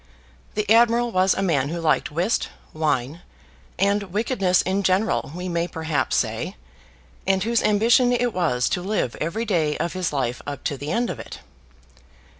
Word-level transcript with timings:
The 0.55 0.67
admiral 0.73 1.11
was 1.11 1.35
a 1.35 1.43
man 1.43 1.69
who 1.69 1.79
liked 1.79 2.09
whist, 2.09 2.49
wine, 2.73 3.21
and 3.77 4.01
wickedness 4.01 4.63
in 4.63 4.81
general 4.81 5.31
we 5.35 5.47
may 5.47 5.67
perhaps 5.67 6.15
say, 6.15 6.55
and 7.27 7.43
whose 7.43 7.61
ambition 7.61 8.11
it 8.11 8.33
was 8.33 8.67
to 8.69 8.81
live 8.81 9.15
every 9.21 9.45
day 9.45 9.77
of 9.77 9.93
his 9.93 10.11
life 10.11 10.41
up 10.47 10.63
to 10.63 10.75
the 10.75 10.89
end 10.91 11.11
of 11.11 11.19
it. 11.19 11.41